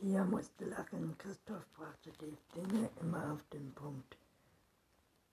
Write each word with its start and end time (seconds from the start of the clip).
Pia 0.00 0.24
musste 0.24 0.64
lachen, 0.64 1.14
Christoph 1.18 1.66
brachte 1.76 2.10
die 2.22 2.34
Dinge 2.54 2.88
immer 3.02 3.32
auf 3.32 3.44
den 3.52 3.70
Punkt. 3.74 4.16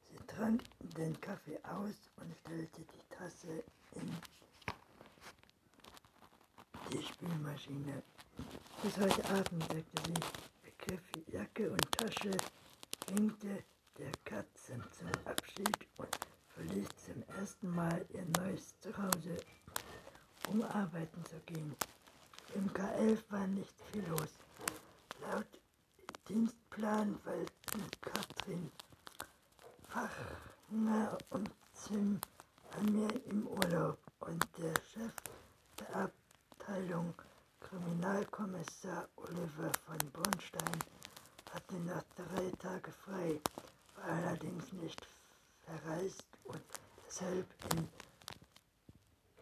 Sie 0.09 0.17
trank 0.27 0.61
den 0.97 1.17
Kaffee 1.21 1.57
aus 1.63 1.95
und 2.17 2.35
stellte 2.41 2.81
die 2.81 3.15
Tasse 3.15 3.63
in 3.95 4.13
die 6.91 7.01
Spülmaschine. 7.01 8.03
Bis 8.83 8.97
heute 8.97 9.23
Abend 9.29 9.63
sagte 9.63 10.01
sie, 10.05 10.65
ergriff 10.65 11.11
Jacke 11.27 11.71
und 11.71 11.91
Tasche, 11.93 12.31
winkte 13.13 13.63
der 13.97 14.11
Katze 14.25 14.81
zum 14.91 15.07
Abschied 15.23 15.87
und 15.97 16.17
verließ 16.49 16.89
zum 17.05 17.23
ersten 17.37 17.69
Mal 17.69 18.05
ihr 18.09 18.25
neues 18.41 18.77
Zuhause, 18.81 19.37
um 20.49 20.61
arbeiten 20.63 21.23
zu 21.23 21.39
gehen. 21.45 21.73
Im 22.53 22.69
K11 22.71 23.19
war 23.29 23.47
nicht 23.47 23.73
viel 23.93 24.05
los. 24.07 24.37
Laut 25.31 25.47
Dienstplan 26.29 27.19
wollten 27.25 27.81
Katrin 28.01 28.71
Fachner 29.89 31.17
und 31.31 31.49
Zim 31.73 32.21
bei 32.71 32.81
mir 32.91 33.25
im 33.25 33.45
Urlaub 33.47 33.97
und 34.21 34.45
der 34.57 34.73
Chef 34.93 35.11
der 35.79 35.95
Abteilung 35.95 37.13
Kriminalkommissar 37.59 39.09
Oliver 39.17 39.71
von 39.85 39.97
Bornstein 40.13 40.79
hatte 41.51 41.75
nach 41.79 42.03
drei 42.15 42.49
Tagen 42.59 42.93
frei, 42.93 43.41
war 43.95 44.05
allerdings 44.05 44.71
nicht 44.73 45.07
verreist 45.65 46.23
und 46.45 46.63
deshalb 47.05 47.47
in 47.73 47.89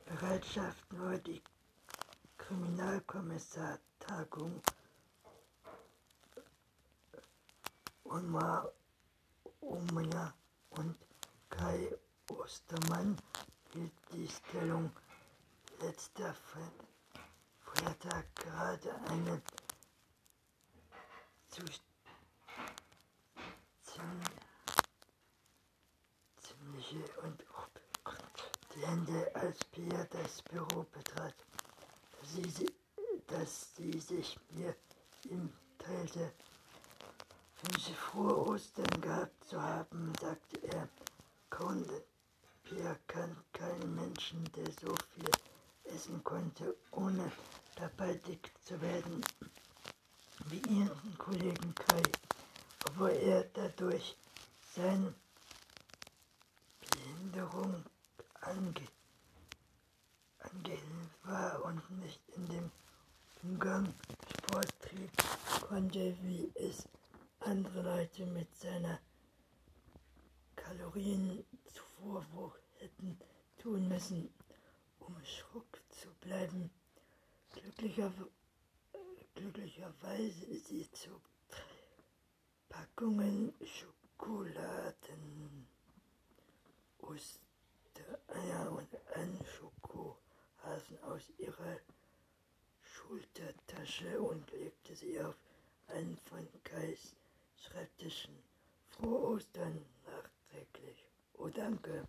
Bereitschaft 0.05 0.93
nur 0.93 1.17
die 1.19 1.41
Kriminalkommissar-Tagung 2.37 4.61
Omar 8.05 8.71
Omia 9.61 10.33
und 10.69 10.95
Kai 11.49 11.91
Ostermann 12.29 13.17
hielt 13.73 13.91
die 14.13 14.27
Stellung 14.27 14.91
letzter 15.79 16.33
Freitag 17.59 18.35
gerade 18.35 18.95
eine 19.09 19.41
ziemliche 26.41 27.03
und 27.23 27.43
Blende, 28.75 29.35
als 29.35 29.63
Pia 29.71 30.05
das 30.11 30.41
Büro 30.43 30.85
betrat, 30.91 31.33
dass 32.19 32.33
sie, 32.33 32.69
dass 33.27 33.75
sie 33.75 33.99
sich 33.99 34.37
mir 34.51 34.75
ihm 35.23 35.49
teilte. 35.77 36.33
Wünsche 37.61 37.93
frohe 37.93 38.47
Ostern 38.47 39.01
gehabt 39.01 39.43
zu 39.45 39.61
haben, 39.61 40.13
sagte 40.19 40.61
er. 40.67 40.87
Conde, 41.49 42.03
Pia 42.63 42.95
kann 43.07 43.35
keinen 43.53 43.95
Menschen, 43.95 44.43
der 44.55 44.65
so 44.71 44.95
viel 45.13 45.29
essen 45.85 46.23
konnte, 46.23 46.75
ohne 46.91 47.31
dabei 47.75 48.15
dick 48.15 48.51
zu 48.63 48.79
werden, 48.81 49.23
wie 50.45 50.61
ihren 50.69 51.17
Kollegen 51.17 51.73
Kai, 51.75 52.03
obwohl 52.87 53.11
er 53.11 53.43
dadurch 53.53 54.17
seine 54.75 55.13
Behinderung 56.91 57.85
ange 58.41 58.87
angehend 60.39 61.09
war 61.23 61.63
und 61.65 61.89
nicht 62.01 62.21
in 62.35 62.45
dem 62.47 62.71
Umgang 63.43 63.93
Sport 64.37 64.73
trieb, 64.81 65.11
konnte, 65.67 66.15
wie 66.21 66.51
es 66.55 66.87
andere 67.45 67.81
Leute 67.83 68.25
mit 68.25 68.53
seiner 68.55 68.99
Kalorienzufuhr 70.55 72.55
hätten 72.79 73.19
tun 73.61 73.87
müssen, 73.87 74.33
um 74.99 75.15
schruck 75.23 75.79
zu 75.89 76.09
bleiben. 76.21 76.71
Glücklicher, 77.51 78.11
glücklicherweise 79.35 80.57
sie 80.57 80.89
zog 80.91 81.21
Packungen 82.67 83.53
Schokoladen, 83.63 85.67
Ostereier 86.97 88.71
und 88.71 88.89
einen 89.15 89.45
Schokohasen 89.45 90.97
aus 91.03 91.29
ihrer 91.37 91.77
Schultertasche 92.81 94.19
und 94.19 94.51
legte 94.51 94.95
sie 94.95 95.21
auf 95.21 95.35
einen 95.89 96.17
von 96.25 96.47
Kais 96.63 97.15
Schreibtischen. 97.75 98.33
Frohe 98.87 99.35
Ostern 99.35 99.81
nachträglich. 100.05 101.03
Oh 101.33 101.49
danke. 101.49 102.07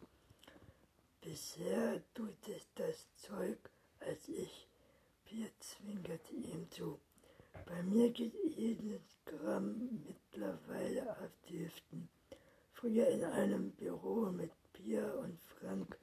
Bisher 1.21 2.01
tut 2.15 2.37
es 2.49 2.69
das 2.77 3.09
Zeug 3.17 3.59
als 3.99 4.29
ich. 4.29 4.69
Bier 5.25 5.51
zwinkerte 5.59 6.35
ihm 6.35 6.71
zu. 6.71 7.01
Bei 7.65 7.83
mir 7.83 8.11
geht 8.11 8.35
jedes 8.57 9.03
Gramm 9.25 10.05
mittlerweile 10.07 11.11
auf 11.19 11.33
die 11.49 11.65
Hüften. 11.65 12.09
Früher 12.73 13.09
in 13.09 13.25
einem 13.25 13.73
Büro 13.73 14.31
mit 14.31 14.53
Pia 14.73 15.11
und 15.15 15.41
Frank 15.59 15.99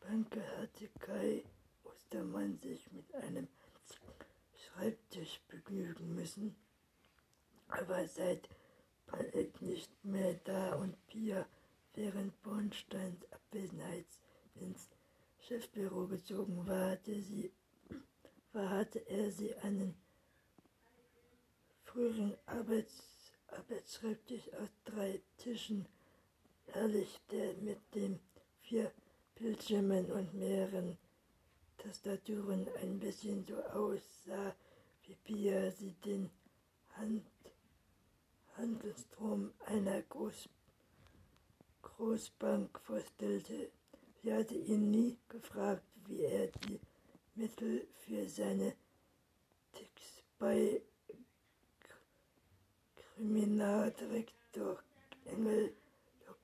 Banke 0.00 0.42
hatte 0.58 0.88
Kai 0.98 1.44
Ostermann 1.84 2.58
sich 2.58 2.90
mit 2.90 3.14
einem 3.14 3.46
Schreibtisch 4.56 5.40
begnügen 5.46 6.16
müssen. 6.16 6.56
Aber 7.68 8.08
seit 8.08 8.48
Palek 9.12 9.60
nicht 9.60 9.90
mehr 10.04 10.34
da 10.44 10.74
und 10.74 10.96
Pia 11.06 11.46
während 11.94 12.42
Bornsteins 12.42 13.20
Abwesenheit 13.30 14.06
ins 14.54 14.88
Chefbüro 15.38 16.06
gezogen 16.06 16.66
war, 16.66 16.90
hatte, 16.90 17.20
sie, 17.20 17.52
war, 18.52 18.70
hatte 18.70 18.98
er 19.08 19.30
sie 19.30 19.54
einen 19.56 19.94
früheren 21.84 22.34
Arbeits, 22.46 23.32
Arbeitsschreibtisch 23.48 24.50
aus 24.54 24.70
drei 24.84 25.20
Tischen 25.36 25.86
der 26.74 27.54
mit 27.60 27.80
dem 27.94 28.18
vier 28.62 28.90
Bildschirmen 29.34 30.10
und 30.10 30.32
mehreren 30.32 30.96
Tastaturen 31.76 32.66
ein 32.80 32.98
bisschen 32.98 33.44
so 33.44 33.56
aussah, 33.64 34.54
wie 35.04 35.16
Pia 35.16 35.70
sie 35.70 35.92
den 36.04 36.30
Hand 36.96 37.26
Handelsstrom 38.56 39.52
einer 39.66 40.02
Groß 40.02 40.48
Großbank 41.82 42.78
vorstellte. 42.80 43.70
Sie 44.22 44.32
hatte 44.32 44.54
ihn 44.54 44.90
nie 44.90 45.18
gefragt, 45.28 45.84
wie 46.06 46.22
er 46.22 46.48
die 46.48 46.80
Mittel 47.34 47.86
für 48.04 48.28
seine 48.28 48.74
Ticks 49.72 50.22
bei 50.38 50.82
Kriminaldirektor 53.14 54.78
Engel 55.24 55.74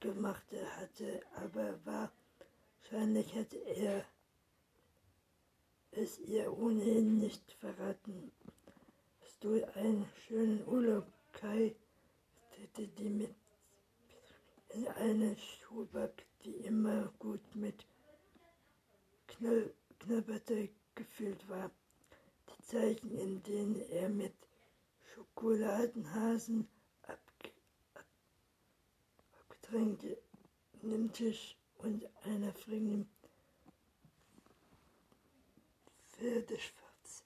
gemacht 0.01 0.47
hatte, 0.77 1.21
aber 1.35 1.79
wahrscheinlich 1.85 3.35
hätte 3.35 3.57
er 3.57 4.05
es 5.91 6.19
ihr 6.21 6.57
ohnehin 6.57 7.19
nicht 7.19 7.53
verraten. 7.55 8.31
Hast 9.21 9.43
du 9.43 9.65
einen 9.75 10.07
schönen 10.27 10.67
Urlaub, 10.69 11.07
Kai? 11.33 11.75
Hätte 12.61 12.89
die 12.89 13.09
mit 13.09 13.35
in 14.71 14.87
eine 14.89 15.37
Schuhback, 15.37 16.27
die 16.45 16.57
immer 16.67 17.13
gut 17.19 17.41
mit 17.55 17.87
Knall, 19.27 19.73
Knabberteig 20.01 20.71
gefüllt 20.95 21.49
war. 21.49 21.71
Die 22.49 22.63
Zeichen, 22.67 23.17
in 23.19 23.43
denen 23.43 23.81
er 23.91 24.09
mit 24.09 24.35
Schokoladenhasen 25.15 26.69
abgetränkte 29.69 30.19
Nimmtisch 30.83 31.57
und 31.79 32.09
einer 32.25 32.53
frischen 32.53 33.09
Pferdeschwarz 36.13 37.25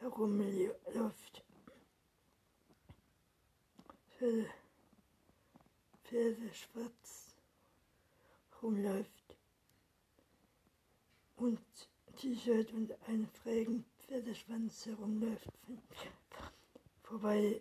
herumläuft. 0.00 1.44
Pferde, 4.22 4.48
Pferde 6.04 6.54
schwarz 6.54 7.34
rumläuft 8.62 9.36
und 11.38 11.58
T-Shirt 12.16 12.72
und 12.72 12.92
einen 13.08 13.26
frägen 13.26 13.84
Pferdeschwanz 13.98 14.86
herumläuft. 14.86 15.48
Vorbei, 17.02 17.60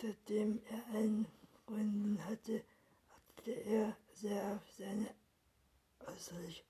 seitdem 0.00 0.62
er 0.70 0.86
einen 0.94 1.26
Freundin 1.66 2.24
hatte, 2.24 2.62
achtete 3.12 3.52
er 3.64 3.96
sehr 4.12 4.54
auf 4.54 4.72
seine 4.78 5.12
äußerlich, 6.06 6.64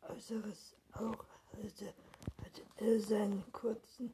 Äußeres 0.00 0.74
auch, 0.94 1.24
hatte, 1.52 1.94
hatte 2.38 2.62
er 2.78 3.00
seinen 3.00 3.52
kurzen, 3.52 4.12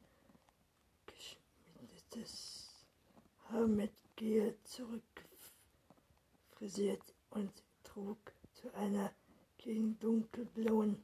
das 2.11 2.59
Haar 3.51 3.58
mit 3.75 3.91
Gel 4.15 4.57
zurückfrisiert 4.63 7.03
und 7.29 7.51
trug 7.83 8.17
zu 8.53 8.73
einer 8.73 9.13
gegen 9.57 9.99
dunkelblauen 9.99 11.03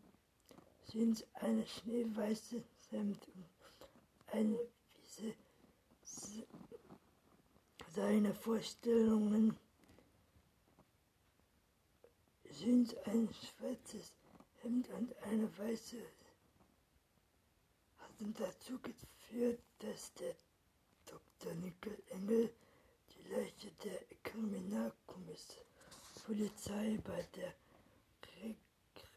Jeans 0.90 1.26
eine 1.34 1.66
schneeweiße 1.66 2.64
Hemd 2.90 3.28
und 3.36 3.46
eine 4.28 4.60
Wiese. 4.94 5.34
Seine 7.94 8.34
Vorstellungen 8.34 9.58
sind 12.50 12.96
ein 13.08 13.30
schwarzes 13.34 14.14
Hemd 14.62 14.90
und 14.90 15.18
eine 15.24 15.58
weiße 15.58 16.02
hatten 17.98 18.34
dazu 18.34 18.80
geführt, 18.80 19.62
dass 19.80 20.14
der 20.16 20.36
Dr. 21.06 21.54
Nickel 21.56 22.02
Engel 22.10 22.54
die 23.10 23.24
Leiche 23.30 23.72
der 23.84 24.00
Kriminalpolizei 24.24 26.98
bei 27.04 27.24
der 27.36 27.54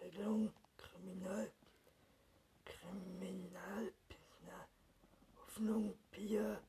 Regelung 0.00 0.52
Kriminal 0.76 1.52
Hoffnung 5.58 5.92
Pia 6.12 6.60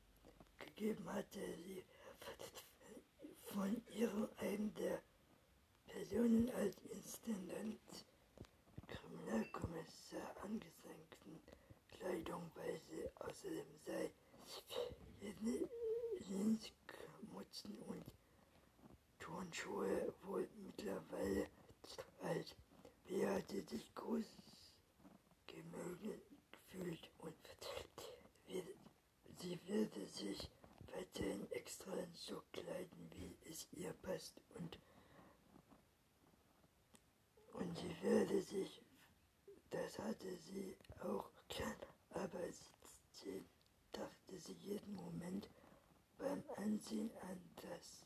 gegeben 0.57 1.13
hatte. 1.13 1.39
Sie 1.63 1.83
von 3.53 3.79
ihrem 3.89 4.27
einen 4.37 4.73
der 4.73 4.99
Personen 5.85 6.49
als 6.55 6.78
Turnschuhe 19.59 20.13
wohl 20.23 20.47
mittlerweile 20.63 21.47
alt. 22.21 22.55
Wer 23.07 23.35
hatte 23.35 23.61
sich 23.61 23.93
groß 23.95 24.25
gefühlt 25.47 27.09
und 27.19 27.35
sie 29.39 29.59
würde 29.67 30.05
sich 30.07 30.49
weiterhin 30.93 31.51
extra 31.51 31.91
so 32.13 32.41
kleiden, 32.53 33.11
wie 33.15 33.35
es 33.49 33.67
ihr 33.73 33.91
passt 34.01 34.39
und 34.55 34.77
und 37.53 37.77
sie 37.77 38.01
würde 38.01 38.41
sich, 38.41 38.81
das 39.71 39.99
hatte 39.99 40.37
sie 40.37 40.77
auch 41.01 41.29
gern, 41.49 41.75
aber 42.11 42.39
sie 43.11 43.43
dachte 43.91 44.39
sie 44.39 44.53
jeden 44.53 44.95
Moment 44.95 45.49
beim 46.17 46.43
Ansehen 46.55 47.11
an 47.29 47.41
das, 47.57 48.05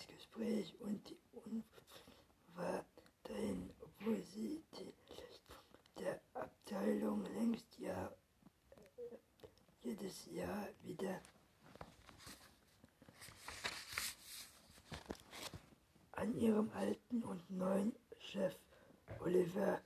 dieses 0.00 0.16
Gespräch 0.16 0.74
und 0.80 1.08
die 1.08 1.18
war 2.54 2.84
dahin, 3.24 3.70
obwohl 3.80 4.22
sie 4.22 4.62
die 4.78 4.92
der 5.98 6.20
Abteilung 6.32 7.24
längst 7.34 7.78
ja 7.78 8.10
jedes 9.82 10.26
Jahr 10.32 10.68
wieder 10.82 11.20
an 16.12 16.34
ihrem 16.34 16.70
alten 16.72 17.22
und 17.22 17.50
neuen 17.50 17.94
Chef 18.18 18.54
Oliver 19.20 19.80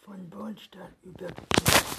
von 0.00 0.28
Bornstein 0.28 0.94
übergeben. 1.02 1.97